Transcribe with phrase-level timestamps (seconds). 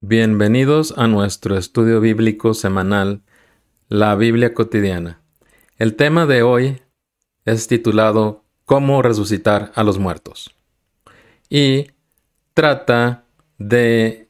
[0.00, 3.20] Bienvenidos a nuestro estudio bíblico semanal,
[3.88, 5.20] la Biblia cotidiana.
[5.76, 6.80] El tema de hoy
[7.44, 10.54] es titulado Cómo resucitar a los muertos.
[11.50, 11.88] Y
[12.54, 13.24] trata
[13.58, 14.28] de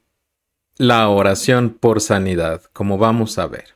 [0.79, 3.75] la oración por sanidad, como vamos a ver.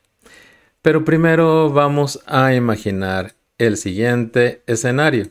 [0.81, 5.27] Pero primero vamos a imaginar el siguiente escenario.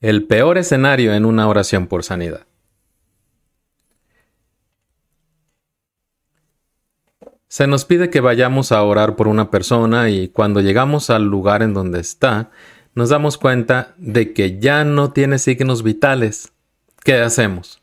[0.00, 2.46] El peor escenario en una oración por sanidad.
[7.48, 11.62] Se nos pide que vayamos a orar por una persona y cuando llegamos al lugar
[11.62, 12.50] en donde está,
[12.94, 16.52] nos damos cuenta de que ya no tiene signos vitales.
[17.02, 17.82] ¿Qué hacemos?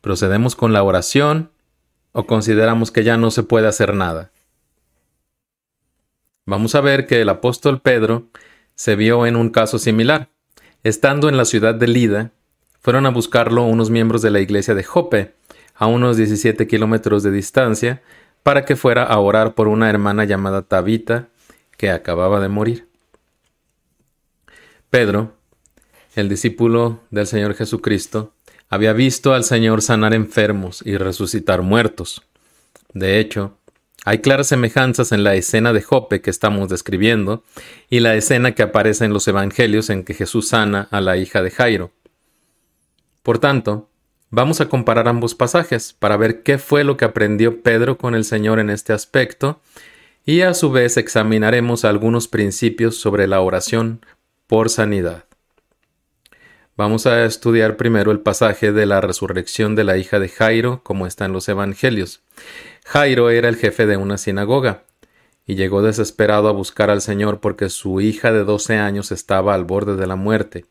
[0.00, 1.52] ¿Procedemos con la oración
[2.10, 4.32] o consideramos que ya no se puede hacer nada?
[6.46, 8.26] Vamos a ver que el apóstol Pedro
[8.74, 10.30] se vio en un caso similar.
[10.88, 12.30] Estando en la ciudad de Lida,
[12.80, 15.34] fueron a buscarlo unos miembros de la iglesia de Jope,
[15.74, 18.00] a unos 17 kilómetros de distancia,
[18.42, 21.28] para que fuera a orar por una hermana llamada Tabita,
[21.76, 22.88] que acababa de morir.
[24.88, 25.34] Pedro,
[26.14, 28.32] el discípulo del Señor Jesucristo,
[28.70, 32.22] había visto al Señor sanar enfermos y resucitar muertos.
[32.94, 33.57] De hecho,
[34.08, 37.44] hay claras semejanzas en la escena de Jope que estamos describiendo
[37.90, 41.42] y la escena que aparece en los Evangelios en que Jesús sana a la hija
[41.42, 41.90] de Jairo.
[43.22, 43.90] Por tanto,
[44.30, 48.24] vamos a comparar ambos pasajes para ver qué fue lo que aprendió Pedro con el
[48.24, 49.60] Señor en este aspecto
[50.24, 54.06] y a su vez examinaremos algunos principios sobre la oración
[54.46, 55.26] por sanidad.
[56.78, 61.06] Vamos a estudiar primero el pasaje de la resurrección de la hija de Jairo, como
[61.06, 62.22] está en los Evangelios.
[62.88, 64.84] Jairo era el jefe de una sinagoga,
[65.44, 69.64] y llegó desesperado a buscar al Señor porque su hija de doce años estaba al
[69.64, 70.64] borde de la muerte.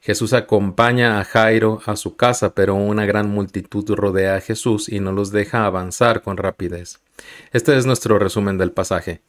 [0.00, 5.00] Jesús acompaña a Jairo a su casa, pero una gran multitud rodea a Jesús y
[5.00, 7.00] no los deja avanzar con rapidez.
[7.52, 9.20] Este es nuestro resumen del pasaje.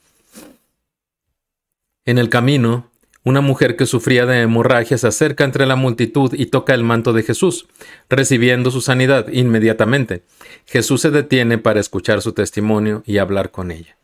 [2.05, 2.91] En el camino,
[3.25, 7.11] una mujer que sufría de hemorragia se acerca entre la multitud y toca el manto
[7.11, 7.67] de Jesús,
[8.07, 10.23] recibiendo su sanidad inmediatamente.
[10.67, 13.97] Jesús se detiene para escuchar su testimonio y hablar con ella.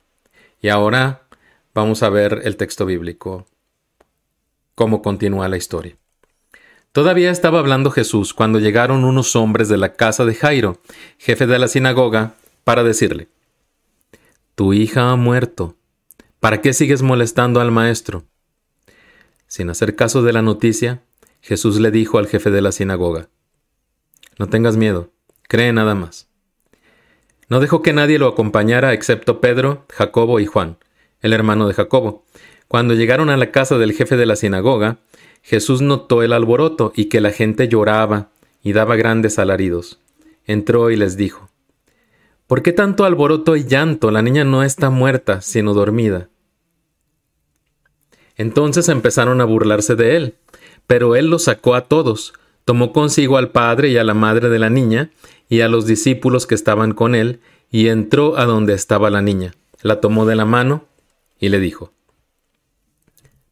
[0.60, 1.22] Y ahora
[1.76, 3.46] vamos a ver el texto bíblico,
[4.74, 5.96] cómo continúa la historia.
[6.92, 10.82] Todavía estaba hablando Jesús cuando llegaron unos hombres de la casa de Jairo,
[11.20, 12.34] jefe de la sinagoga,
[12.64, 13.28] para decirle,
[14.56, 15.76] Tu hija ha muerto.
[16.40, 18.24] ¿Para qué sigues molestando al maestro?
[19.52, 21.02] Sin hacer caso de la noticia,
[21.42, 23.28] Jesús le dijo al jefe de la sinagoga,
[24.40, 25.10] No tengas miedo,
[25.50, 26.30] cree nada más.
[27.50, 30.78] No dejó que nadie lo acompañara excepto Pedro, Jacobo y Juan,
[31.20, 32.24] el hermano de Jacobo.
[32.70, 35.00] Cuando llegaron a la casa del jefe de la sinagoga,
[35.42, 38.30] Jesús notó el alboroto y que la gente lloraba
[38.64, 40.00] y daba grandes alaridos.
[40.46, 41.50] Entró y les dijo,
[42.48, 44.12] ¿Por qué tanto alboroto y llanto?
[44.12, 46.30] La niña no está muerta, sino dormida.
[48.42, 50.34] Entonces empezaron a burlarse de él,
[50.88, 52.34] pero él los sacó a todos,
[52.66, 55.12] tomó consigo al padre y a la madre de la niña,
[55.48, 59.54] y a los discípulos que estaban con él, y entró a donde estaba la niña,
[59.84, 60.88] la tomó de la mano,
[61.40, 61.94] y le dijo,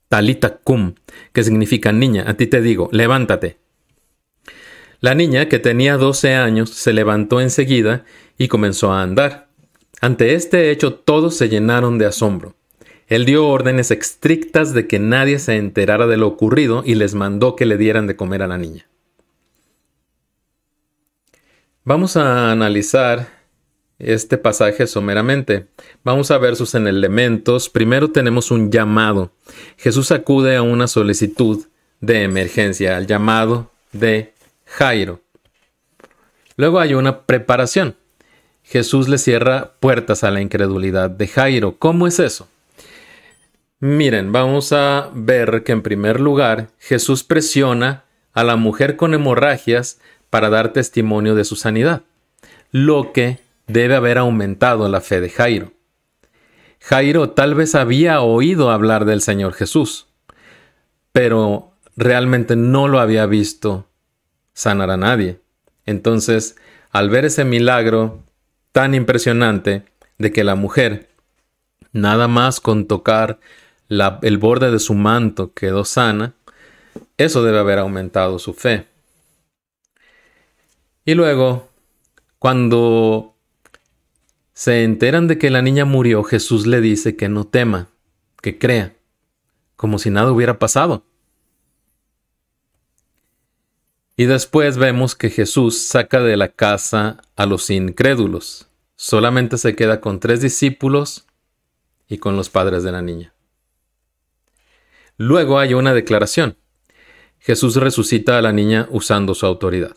[0.07, 0.95] Talita cum,
[1.33, 3.59] que significa niña, a ti te digo, levántate.
[5.01, 8.05] La niña, que tenía doce años, se levantó enseguida
[8.39, 9.49] y comenzó a andar.
[10.01, 12.55] Ante este hecho todos se llenaron de asombro.
[13.09, 17.55] Él dio órdenes estrictas de que nadie se enterara de lo ocurrido y les mandó
[17.55, 18.85] que le dieran de comer a la niña.
[21.83, 23.27] Vamos a analizar
[23.97, 25.65] este pasaje someramente.
[26.03, 27.67] Vamos a ver sus elementos.
[27.67, 29.31] Primero tenemos un llamado.
[29.77, 31.65] Jesús acude a una solicitud
[31.99, 34.33] de emergencia, al llamado de
[34.65, 35.19] Jairo.
[36.57, 37.95] Luego hay una preparación.
[38.61, 41.75] Jesús le cierra puertas a la incredulidad de Jairo.
[41.79, 42.47] ¿Cómo es eso?
[43.81, 48.03] Miren, vamos a ver que en primer lugar Jesús presiona
[48.33, 52.01] a la mujer con hemorragias para dar testimonio de su sanidad,
[52.71, 55.71] lo que debe haber aumentado la fe de Jairo.
[56.81, 60.07] Jairo tal vez había oído hablar del Señor Jesús,
[61.13, 63.87] pero realmente no lo había visto
[64.53, 65.39] sanar a nadie.
[65.85, 66.57] Entonces,
[66.91, 68.23] al ver ese milagro
[68.73, 69.85] tan impresionante
[70.17, 71.07] de que la mujer,
[71.93, 73.39] nada más con tocar
[73.89, 76.35] el borde de su manto quedó sana,
[77.17, 78.87] eso debe haber aumentado su fe.
[81.05, 81.69] Y luego,
[82.37, 83.35] cuando
[84.53, 87.89] se enteran de que la niña murió, Jesús le dice que no tema,
[88.41, 88.95] que crea,
[89.75, 91.03] como si nada hubiera pasado.
[94.15, 98.67] Y después vemos que Jesús saca de la casa a los incrédulos.
[98.97, 101.25] Solamente se queda con tres discípulos
[102.09, 103.33] y con los padres de la niña.
[105.19, 106.55] Luego hay una declaración.
[107.39, 109.93] Jesús resucita a la niña usando su autoridad.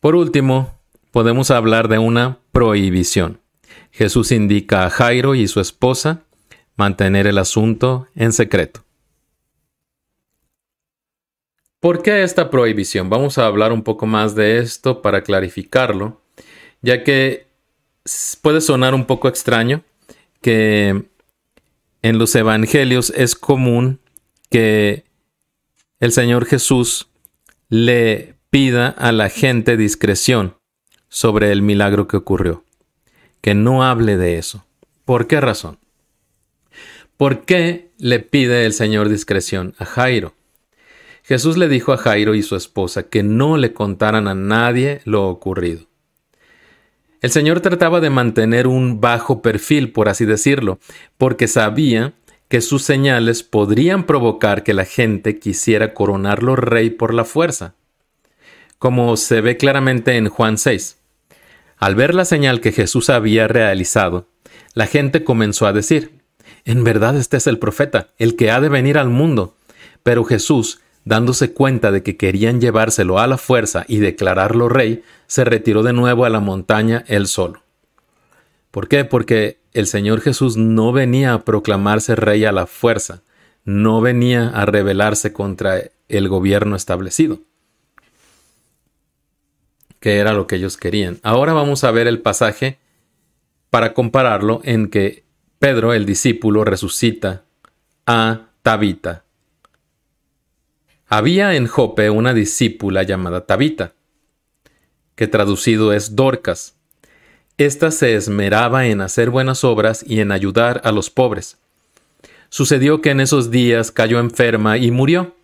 [0.00, 0.78] Por último,
[1.10, 3.40] podemos hablar de una prohibición.
[3.92, 6.24] Jesús indica a Jairo y su esposa
[6.76, 8.84] mantener el asunto en secreto.
[11.80, 13.08] ¿Por qué esta prohibición?
[13.08, 16.20] Vamos a hablar un poco más de esto para clarificarlo,
[16.82, 17.46] ya que
[18.42, 19.82] puede sonar un poco extraño
[20.42, 21.06] que
[22.08, 23.98] en los evangelios es común
[24.48, 25.04] que
[25.98, 27.08] el Señor Jesús
[27.68, 30.56] le pida a la gente discreción
[31.08, 32.64] sobre el milagro que ocurrió,
[33.40, 34.64] que no hable de eso.
[35.04, 35.80] ¿Por qué razón?
[37.16, 40.34] ¿Por qué le pide el Señor discreción a Jairo?
[41.24, 45.28] Jesús le dijo a Jairo y su esposa que no le contaran a nadie lo
[45.28, 45.88] ocurrido.
[47.22, 50.78] El Señor trataba de mantener un bajo perfil, por así decirlo,
[51.16, 52.14] porque sabía
[52.48, 57.74] que sus señales podrían provocar que la gente quisiera coronarlo rey por la fuerza,
[58.78, 60.98] como se ve claramente en Juan 6.
[61.78, 64.28] Al ver la señal que Jesús había realizado,
[64.74, 66.20] la gente comenzó a decir,
[66.64, 69.56] en verdad este es el profeta, el que ha de venir al mundo.
[70.02, 75.44] Pero Jesús dándose cuenta de que querían llevárselo a la fuerza y declararlo rey, se
[75.44, 77.62] retiró de nuevo a la montaña él solo.
[78.72, 79.04] ¿Por qué?
[79.04, 83.22] Porque el Señor Jesús no venía a proclamarse rey a la fuerza,
[83.64, 87.38] no venía a rebelarse contra el gobierno establecido,
[90.00, 91.20] que era lo que ellos querían.
[91.22, 92.78] Ahora vamos a ver el pasaje
[93.70, 95.24] para compararlo en que
[95.60, 97.44] Pedro, el discípulo, resucita
[98.06, 99.22] a Tabita,
[101.08, 103.92] había en Jope una discípula llamada Tabita,
[105.14, 106.74] que traducido es Dorcas.
[107.58, 111.58] Esta se esmeraba en hacer buenas obras y en ayudar a los pobres.
[112.48, 115.36] Sucedió que en esos días cayó enferma y murió.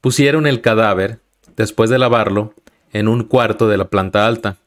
[0.00, 1.18] Pusieron el cadáver,
[1.56, 2.54] después de lavarlo,
[2.92, 4.58] en un cuarto de la planta alta,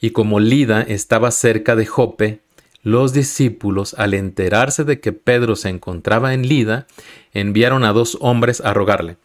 [0.00, 2.40] y como Lida estaba cerca de Jope,
[2.82, 6.86] los discípulos, al enterarse de que Pedro se encontraba en Lida,
[7.34, 9.18] enviaron a dos hombres a rogarle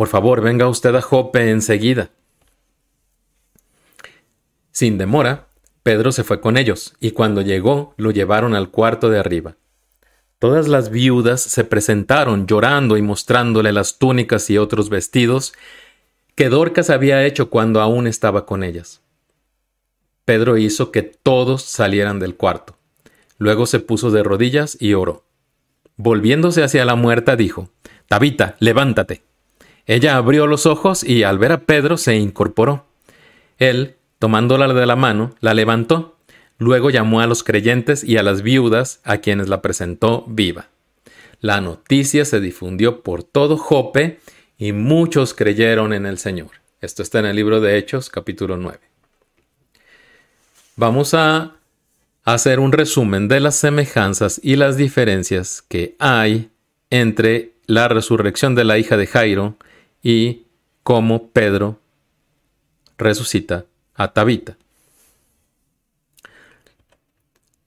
[0.00, 2.08] por favor, venga usted a Jope enseguida.
[4.72, 5.48] Sin demora,
[5.82, 9.56] Pedro se fue con ellos, y cuando llegó lo llevaron al cuarto de arriba.
[10.38, 15.52] Todas las viudas se presentaron llorando y mostrándole las túnicas y otros vestidos
[16.34, 19.02] que Dorcas había hecho cuando aún estaba con ellas.
[20.24, 22.74] Pedro hizo que todos salieran del cuarto.
[23.36, 25.26] Luego se puso de rodillas y oró.
[25.98, 27.68] Volviéndose hacia la muerta dijo,
[28.08, 29.28] Tabita, levántate.
[29.86, 32.86] Ella abrió los ojos y al ver a Pedro se incorporó.
[33.58, 36.16] Él, tomándola de la mano, la levantó.
[36.58, 40.68] Luego llamó a los creyentes y a las viudas, a quienes la presentó viva.
[41.40, 44.20] La noticia se difundió por todo Jope
[44.58, 46.50] y muchos creyeron en el Señor.
[46.82, 48.78] Esto está en el libro de Hechos, capítulo 9.
[50.76, 51.56] Vamos a
[52.24, 56.50] hacer un resumen de las semejanzas y las diferencias que hay
[56.90, 59.56] entre la resurrección de la hija de Jairo
[60.02, 60.46] y
[60.82, 61.78] cómo Pedro
[62.98, 64.56] resucita a Tabita.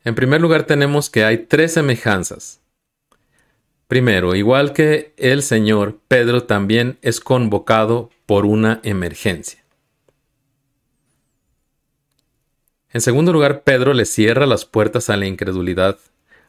[0.03, 2.59] En primer lugar tenemos que hay tres semejanzas.
[3.87, 9.63] Primero, igual que el Señor, Pedro también es convocado por una emergencia.
[12.91, 15.97] En segundo lugar, Pedro le cierra las puertas a la incredulidad,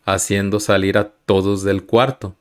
[0.04, 2.36] haciendo salir a todos del cuarto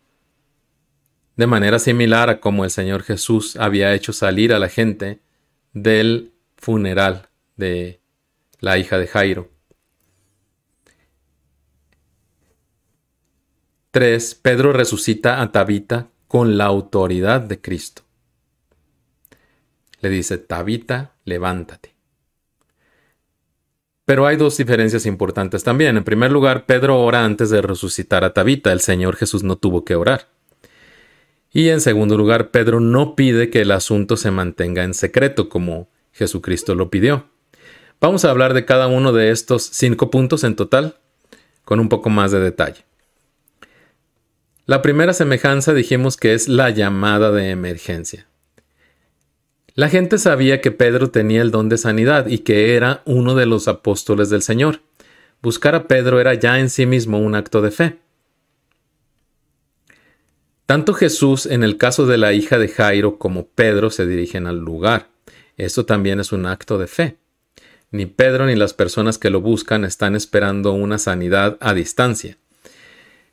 [1.35, 5.19] de manera similar a como el Señor Jesús había hecho salir a la gente
[5.73, 7.99] del funeral de
[8.59, 9.49] la hija de Jairo.
[13.91, 14.35] 3.
[14.35, 18.01] Pedro resucita a Tabita con la autoridad de Cristo.
[20.01, 21.93] Le dice, Tabita, levántate.
[24.05, 25.95] Pero hay dos diferencias importantes también.
[25.95, 28.71] En primer lugar, Pedro ora antes de resucitar a Tabita.
[28.71, 30.32] El Señor Jesús no tuvo que orar.
[31.53, 35.87] Y en segundo lugar, Pedro no pide que el asunto se mantenga en secreto como
[36.11, 37.29] Jesucristo lo pidió.
[38.01, 40.97] Vamos a hablar de cada uno de estos cinco puntos en total
[41.63, 42.83] con un poco más de detalle.
[44.65, 48.27] La primera semejanza dijimos que es la llamada de emergencia.
[49.75, 53.45] La gente sabía que Pedro tenía el don de sanidad y que era uno de
[53.45, 54.81] los apóstoles del Señor.
[55.41, 57.97] Buscar a Pedro era ya en sí mismo un acto de fe.
[60.73, 64.57] Tanto Jesús en el caso de la hija de Jairo como Pedro se dirigen al
[64.57, 65.09] lugar.
[65.55, 67.17] Esto también es un acto de fe.
[67.91, 72.39] Ni Pedro ni las personas que lo buscan están esperando una sanidad a distancia.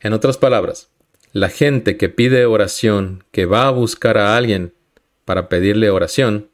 [0.01, 0.91] En otras palabras,
[1.33, 4.75] la gente que pide oración, que va a buscar a alguien
[5.25, 6.51] para pedirle oración,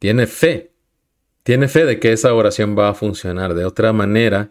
[0.00, 0.72] tiene fe.
[1.44, 3.54] Tiene fe de que esa oración va a funcionar.
[3.54, 4.50] De otra manera,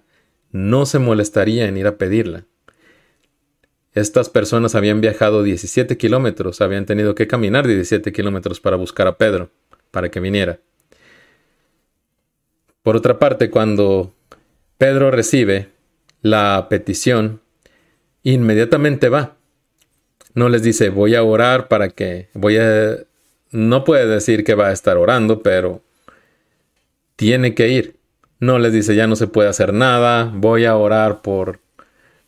[0.53, 2.45] no se molestaría en ir a pedirla.
[3.97, 9.17] Estas personas habían viajado 17 kilómetros, habían tenido que caminar 17 kilómetros para buscar a
[9.17, 9.49] Pedro,
[9.89, 10.59] para que viniera.
[12.83, 14.13] Por otra parte, cuando
[14.77, 15.69] Pedro recibe
[16.21, 17.41] la petición,
[18.21, 19.35] inmediatamente va.
[20.35, 22.97] No les dice, voy a orar para que, voy a,
[23.49, 25.81] no puede decir que va a estar orando, pero
[27.15, 27.95] tiene que ir.
[28.39, 31.61] No les dice, ya no se puede hacer nada, voy a orar por,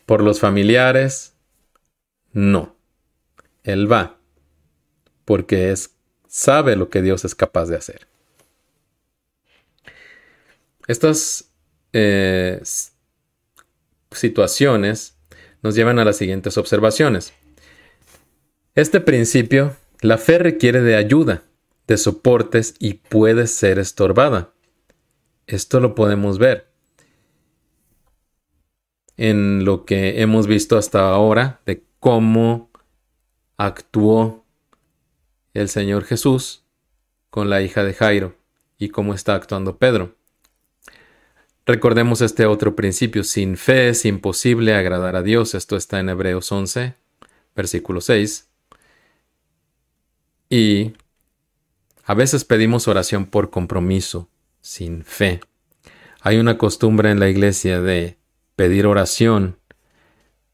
[0.04, 1.29] por los familiares.
[2.32, 2.76] No,
[3.64, 4.18] él va,
[5.24, 5.96] porque es,
[6.28, 8.06] sabe lo que Dios es capaz de hacer.
[10.86, 11.50] Estas
[11.92, 12.60] eh,
[14.10, 15.16] situaciones
[15.62, 17.32] nos llevan a las siguientes observaciones.
[18.74, 21.42] Este principio, la fe requiere de ayuda,
[21.86, 24.52] de soportes y puede ser estorbada.
[25.46, 26.70] Esto lo podemos ver
[29.16, 32.70] en lo que hemos visto hasta ahora de cómo
[33.56, 34.44] actuó
[35.54, 36.64] el Señor Jesús
[37.28, 38.34] con la hija de Jairo
[38.78, 40.16] y cómo está actuando Pedro.
[41.66, 45.54] Recordemos este otro principio, sin fe es imposible agradar a Dios.
[45.54, 46.94] Esto está en Hebreos 11,
[47.54, 48.48] versículo 6.
[50.48, 50.94] Y
[52.04, 54.28] a veces pedimos oración por compromiso,
[54.60, 55.40] sin fe.
[56.22, 58.18] Hay una costumbre en la iglesia de
[58.56, 59.59] pedir oración,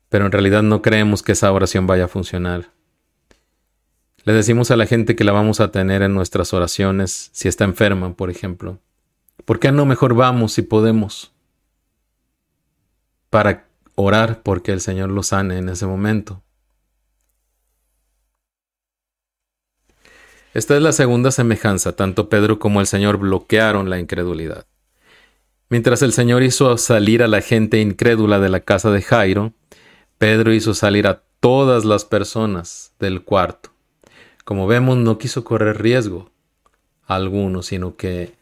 [0.09, 2.71] pero en realidad no creemos que esa oración vaya a funcionar.
[4.25, 7.65] Le decimos a la gente que la vamos a tener en nuestras oraciones si está
[7.65, 8.81] enferma, por ejemplo.
[9.45, 11.33] ¿Por qué no mejor vamos si podemos?
[13.31, 16.43] Para orar porque el Señor lo sane en ese momento.
[20.55, 21.95] Esta es la segunda semejanza.
[21.95, 24.67] Tanto Pedro como el Señor bloquearon la incredulidad.
[25.69, 29.53] Mientras el Señor hizo salir a la gente incrédula de la casa de Jairo,
[30.19, 33.71] Pedro hizo salir a todas las personas del cuarto.
[34.45, 36.31] Como vemos, no quiso correr riesgo
[37.07, 38.33] alguno, sino que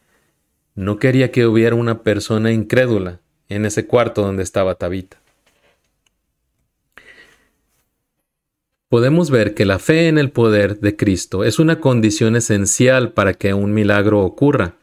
[0.73, 5.19] no quería que hubiera una persona incrédula en ese cuarto donde estaba Tabita.
[8.89, 13.33] Podemos ver que la fe en el poder de Cristo es una condición esencial para
[13.33, 14.75] que un milagro ocurra.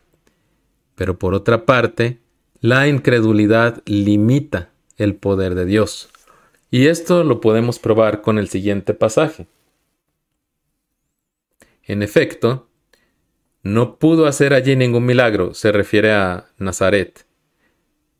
[0.97, 2.19] Pero por otra parte,
[2.61, 6.12] la incredulidad limita el poder de Dios.
[6.73, 9.47] Y esto lo podemos probar con el siguiente pasaje.
[11.83, 12.71] En efecto,
[13.62, 17.26] no pudo hacer allí ningún milagro, se refiere a Nazaret,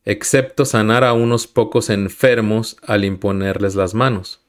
[0.05, 4.45] excepto sanar a unos pocos enfermos al imponerles las manos.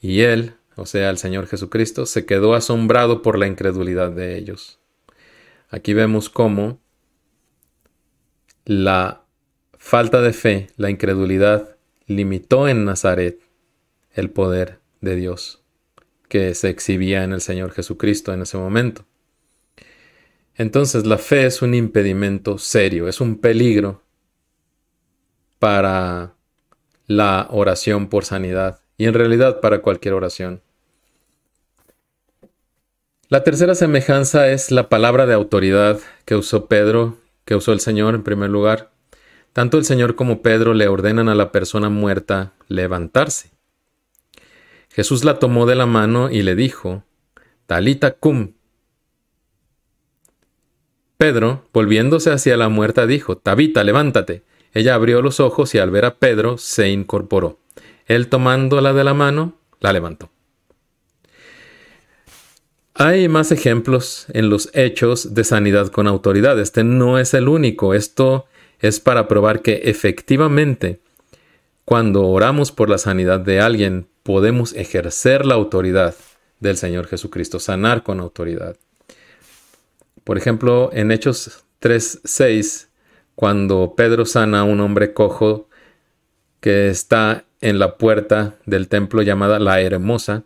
[0.00, 4.80] Y él, o sea, el Señor Jesucristo, se quedó asombrado por la incredulidad de ellos.
[5.70, 6.80] Aquí vemos cómo
[8.64, 9.22] la
[9.78, 11.73] falta de fe, la incredulidad,
[12.06, 13.40] limitó en Nazaret
[14.12, 15.62] el poder de Dios
[16.28, 19.04] que se exhibía en el Señor Jesucristo en ese momento.
[20.56, 24.02] Entonces la fe es un impedimento serio, es un peligro
[25.58, 26.34] para
[27.06, 30.62] la oración por sanidad y en realidad para cualquier oración.
[33.28, 38.14] La tercera semejanza es la palabra de autoridad que usó Pedro, que usó el Señor
[38.14, 38.93] en primer lugar.
[39.54, 43.52] Tanto el Señor como Pedro le ordenan a la persona muerta levantarse.
[44.90, 47.04] Jesús la tomó de la mano y le dijo,
[47.66, 48.52] Talita cum,
[51.16, 54.42] Pedro, volviéndose hacia la muerta, dijo, Tabita, levántate.
[54.72, 57.60] Ella abrió los ojos y al ver a Pedro se incorporó.
[58.06, 60.30] Él tomándola de la mano, la levantó.
[62.94, 66.58] Hay más ejemplos en los hechos de sanidad con autoridad.
[66.60, 67.94] Este no es el único.
[67.94, 68.46] Esto
[68.84, 71.00] es para probar que efectivamente,
[71.86, 76.14] cuando oramos por la sanidad de alguien, podemos ejercer la autoridad
[76.60, 78.76] del Señor Jesucristo, sanar con autoridad.
[80.22, 82.88] Por ejemplo, en Hechos 3.6,
[83.34, 85.70] cuando Pedro sana a un hombre cojo
[86.60, 90.42] que está en la puerta del templo llamada La Hermosa,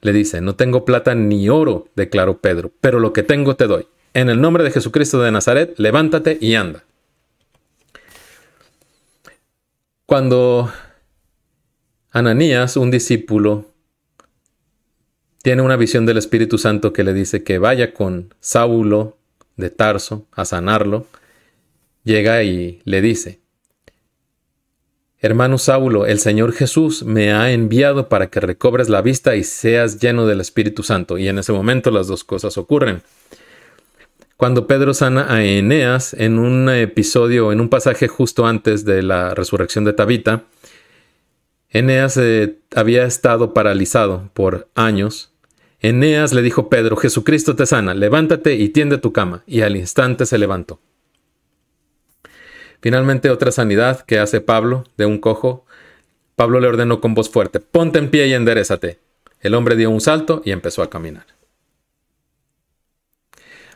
[0.00, 3.88] le dice, no tengo plata ni oro, declaró Pedro, pero lo que tengo te doy.
[4.14, 6.84] En el nombre de Jesucristo de Nazaret, levántate y anda.
[10.10, 10.68] Cuando
[12.10, 13.66] Ananías, un discípulo
[15.40, 19.18] tiene una visión del Espíritu Santo que le dice que vaya con Saulo
[19.56, 21.06] de Tarso a sanarlo.
[22.02, 23.38] Llega y le dice,
[25.20, 30.00] Hermano Saulo, el Señor Jesús me ha enviado para que recobres la vista y seas
[30.00, 31.18] lleno del Espíritu Santo.
[31.18, 33.02] Y en ese momento las dos cosas ocurren.
[34.40, 39.34] Cuando Pedro sana a Eneas en un episodio, en un pasaje justo antes de la
[39.34, 40.44] resurrección de Tabita,
[41.68, 45.30] Eneas eh, había estado paralizado por años.
[45.80, 49.42] Eneas le dijo Pedro, Jesucristo te sana, levántate y tiende tu cama.
[49.46, 50.80] Y al instante se levantó.
[52.80, 55.66] Finalmente, otra sanidad que hace Pablo de un cojo.
[56.34, 59.00] Pablo le ordenó con voz fuerte, ponte en pie y enderezate.
[59.40, 61.39] El hombre dio un salto y empezó a caminar.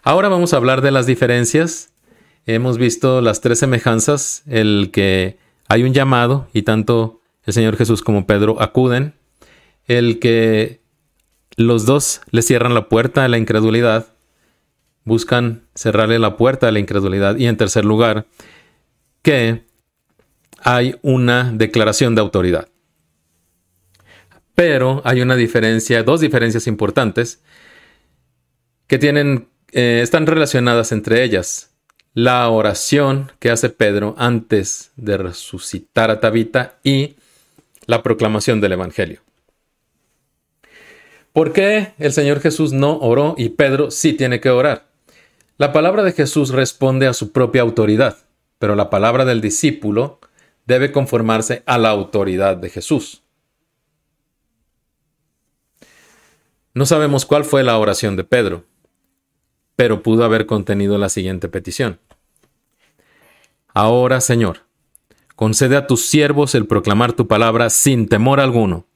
[0.07, 1.95] Ahora vamos a hablar de las diferencias.
[2.45, 8.03] Hemos visto las tres semejanzas, el que hay un llamado y tanto el Señor Jesús
[8.03, 9.15] como Pedro acuden,
[9.87, 10.83] el que
[11.57, 14.09] los dos le cierran la puerta a la incredulidad,
[15.05, 18.27] buscan cerrarle la puerta a la incredulidad y en tercer lugar,
[19.23, 19.65] que
[20.59, 22.69] hay una declaración de autoridad.
[24.55, 27.43] Pero hay una diferencia, dos diferencias importantes
[28.87, 31.71] que tienen, eh, están relacionadas entre ellas.
[32.15, 37.17] La oración que hace Pedro antes de resucitar a Tabita y
[37.87, 39.21] la proclamación del Evangelio.
[41.33, 44.87] ¿Por qué el Señor Jesús no oró y Pedro sí tiene que orar?
[45.59, 48.25] La palabra de Jesús responde a su propia autoridad
[48.65, 50.21] pero la palabra del discípulo
[50.67, 53.23] debe conformarse a la autoridad de Jesús.
[56.73, 58.65] No sabemos cuál fue la oración de Pedro,
[59.77, 61.99] pero pudo haber contenido la siguiente petición.
[63.69, 64.61] Ahora, Señor,
[65.35, 68.87] concede a tus siervos el proclamar tu palabra sin temor alguno.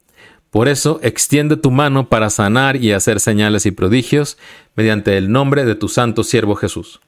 [0.50, 4.38] Por eso, extiende tu mano para sanar y hacer señales y prodigios
[4.76, 7.00] mediante el nombre de tu santo siervo Jesús.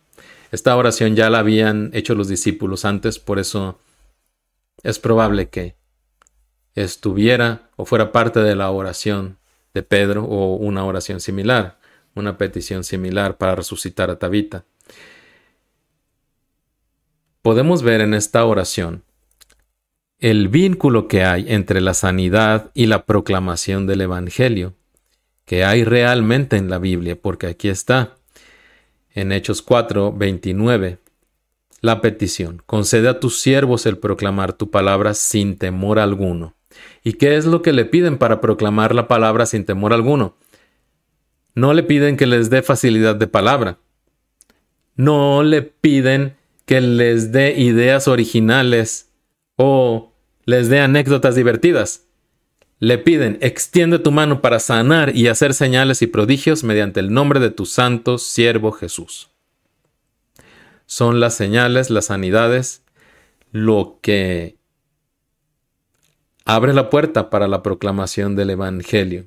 [0.53, 3.79] Esta oración ya la habían hecho los discípulos antes, por eso
[4.83, 5.77] es probable que
[6.75, 9.39] estuviera o fuera parte de la oración
[9.75, 11.79] de Pedro o una oración similar,
[12.15, 14.65] una petición similar para resucitar a Tabita.
[17.43, 19.03] Podemos ver en esta oración
[20.19, 24.75] el vínculo que hay entre la sanidad y la proclamación del Evangelio,
[25.47, 28.17] que hay realmente en la Biblia, porque aquí está
[29.15, 30.99] en Hechos 4, 29.
[31.81, 36.55] La petición, concede a tus siervos el proclamar tu palabra sin temor alguno.
[37.03, 40.37] ¿Y qué es lo que le piden para proclamar la palabra sin temor alguno?
[41.55, 43.79] No le piden que les dé facilidad de palabra.
[44.97, 46.37] No le piden
[46.67, 49.11] que les dé ideas originales
[49.57, 50.13] o
[50.45, 52.07] les dé anécdotas divertidas
[52.81, 57.39] le piden, extiende tu mano para sanar y hacer señales y prodigios mediante el nombre
[57.39, 59.31] de tu santo siervo Jesús.
[60.87, 62.83] Son las señales, las sanidades,
[63.53, 64.57] lo que
[66.47, 69.27] abre la puerta para la proclamación del Evangelio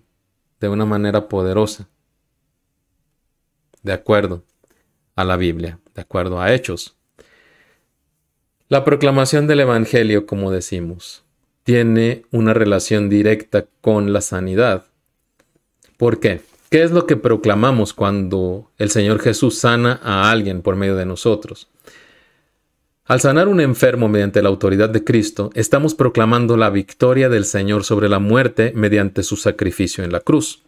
[0.59, 1.87] de una manera poderosa,
[3.83, 4.43] de acuerdo
[5.15, 6.95] a la Biblia, de acuerdo a Hechos.
[8.69, 11.23] La proclamación del Evangelio, como decimos,
[11.63, 14.85] tiene una relación directa con la sanidad.
[15.97, 16.41] ¿Por qué?
[16.69, 21.05] ¿Qué es lo que proclamamos cuando el Señor Jesús sana a alguien por medio de
[21.05, 21.69] nosotros?
[23.05, 27.83] Al sanar un enfermo mediante la autoridad de Cristo, estamos proclamando la victoria del Señor
[27.83, 30.63] sobre la muerte mediante su sacrificio en la cruz,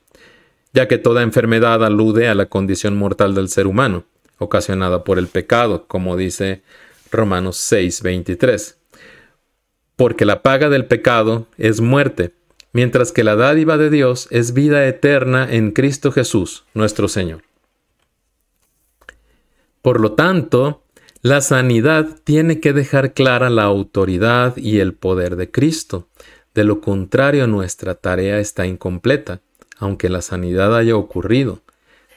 [0.75, 4.03] ya que toda enfermedad alude a la condición mortal del ser humano,
[4.37, 6.61] ocasionada por el pecado, como dice
[7.11, 8.75] Romanos 6:23
[9.95, 12.33] porque la paga del pecado es muerte,
[12.73, 17.43] mientras que la dádiva de Dios es vida eterna en Cristo Jesús, nuestro Señor.
[19.81, 20.83] Por lo tanto,
[21.21, 26.07] la sanidad tiene que dejar clara la autoridad y el poder de Cristo.
[26.53, 29.41] De lo contrario, nuestra tarea está incompleta,
[29.77, 31.61] aunque la sanidad haya ocurrido.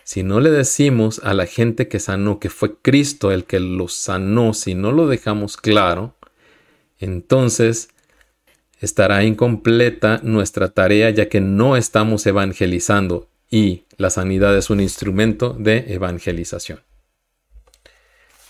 [0.05, 3.89] Si no le decimos a la gente que sanó que fue Cristo el que lo
[3.89, 6.15] sanó, si no lo dejamos claro,
[6.99, 7.91] entonces
[8.81, 15.55] estará incompleta nuestra tarea ya que no estamos evangelizando y la sanidad es un instrumento
[15.59, 16.81] de evangelización.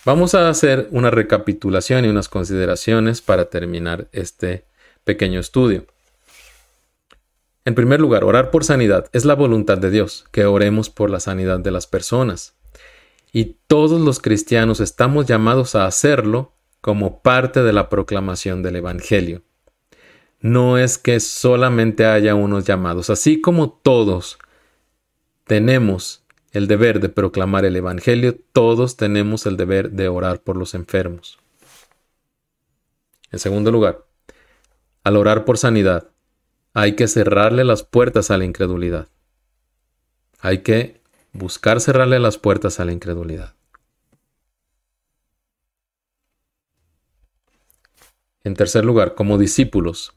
[0.05, 4.64] Vamos a hacer una recapitulación y unas consideraciones para terminar este
[5.05, 5.87] pequeño estudio.
[7.69, 11.21] En primer lugar, orar por sanidad es la voluntad de Dios, que oremos por la
[11.21, 12.57] sanidad de las personas.
[13.31, 19.43] Y todos los cristianos estamos llamados a hacerlo como parte de la proclamación del Evangelio.
[20.41, 24.39] No es que solamente haya unos llamados, así como todos
[25.45, 30.73] tenemos el deber de proclamar el Evangelio, todos tenemos el deber de orar por los
[30.73, 31.39] enfermos.
[33.31, 34.07] En segundo lugar,
[35.05, 36.09] al orar por sanidad,
[36.81, 39.09] hay que cerrarle las puertas a la incredulidad.
[40.38, 43.57] Hay que buscar cerrarle las puertas a la incredulidad.
[48.45, 50.12] En tercer lugar, como discípulos,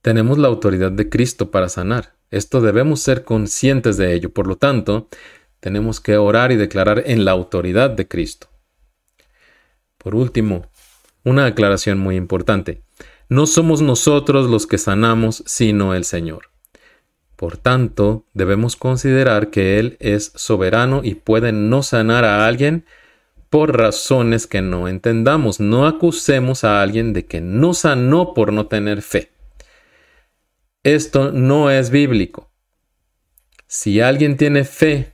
[0.00, 2.14] tenemos la autoridad de Cristo para sanar.
[2.30, 4.32] Esto debemos ser conscientes de ello.
[4.32, 5.10] Por lo tanto,
[5.60, 8.48] tenemos que orar y declarar en la autoridad de Cristo.
[9.98, 10.70] Por último,
[11.24, 12.87] una aclaración muy importante.
[13.28, 16.50] No somos nosotros los que sanamos, sino el Señor.
[17.36, 22.84] Por tanto, debemos considerar que Él es soberano y puede no sanar a alguien
[23.50, 25.60] por razones que no entendamos.
[25.60, 29.30] No acusemos a alguien de que no sanó por no tener fe.
[30.82, 32.50] Esto no es bíblico.
[33.66, 35.12] Si alguien tiene fe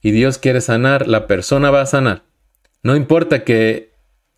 [0.00, 2.24] y Dios quiere sanar, la persona va a sanar.
[2.82, 3.91] No importa que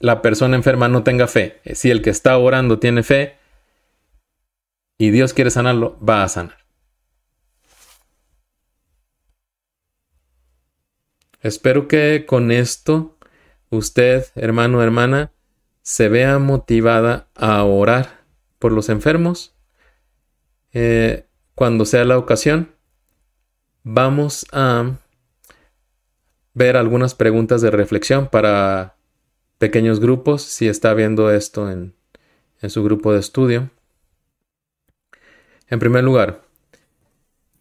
[0.04, 1.62] la persona enferma no tenga fe.
[1.72, 3.38] Si el que está orando tiene fe
[4.98, 6.58] y Dios quiere sanarlo, va a sanar.
[11.40, 13.16] Espero que con esto
[13.70, 15.32] usted, hermano, hermana,
[15.80, 18.24] se vea motivada a orar
[18.58, 19.54] por los enfermos
[20.74, 22.74] eh, cuando sea la ocasión.
[23.84, 24.98] Vamos a
[26.52, 28.94] ver algunas preguntas de reflexión para
[29.64, 31.94] pequeños grupos, si está viendo esto en,
[32.68, 33.70] su grupo de estudio.
[35.68, 36.42] En primer lugar,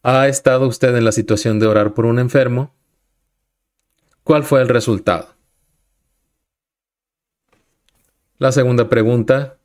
[0.02, 2.76] ¿ha estado usted en la situación de orar por un enfermo?
[4.26, 5.30] ¿Cuál fue el resultado?
[8.38, 9.56] La segunda pregunta,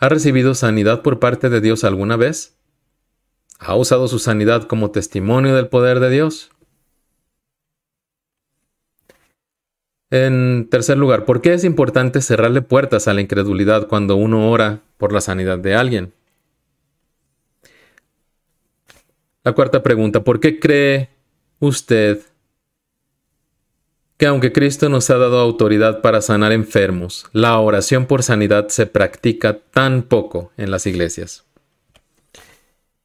[0.00, 2.56] ¿ha recibido sanidad por parte de Dios alguna vez?
[3.60, 6.50] ¿Ha usado su sanidad como testimonio del poder de Dios?
[10.14, 14.80] En tercer lugar, ¿por qué es importante cerrarle puertas a la incredulidad cuando uno ora
[14.96, 16.12] por la sanidad de alguien?
[19.42, 21.08] La cuarta pregunta, ¿por qué cree
[21.58, 22.20] usted
[24.16, 28.86] que aunque Cristo nos ha dado autoridad para sanar enfermos, la oración por sanidad se
[28.86, 31.44] practica tan poco en las iglesias?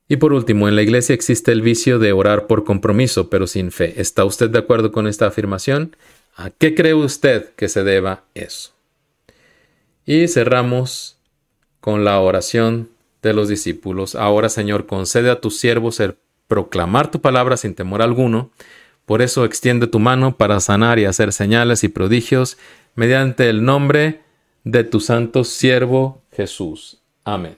[0.08, 3.72] Y por último, en la iglesia existe el vicio de orar por compromiso, pero sin
[3.72, 4.00] fe.
[4.00, 5.96] ¿Está usted de acuerdo con esta afirmación?
[6.40, 8.72] ¿A qué cree usted que se deba eso?
[10.06, 11.18] Y cerramos
[11.82, 12.88] con la oración
[13.22, 14.16] de los discípulos.
[14.16, 16.16] Ahora, Señor, concede a tus siervos el
[16.48, 18.52] proclamar tu palabra sin temor alguno.
[19.06, 22.58] Por eso extiende tu mano para sanar y hacer señales y prodigios
[22.96, 24.22] mediante el nombre
[24.64, 27.02] de tu santo siervo Jesús.
[27.26, 27.58] Amén.